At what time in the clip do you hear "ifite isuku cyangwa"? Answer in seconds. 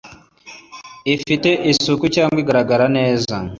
1.15-2.37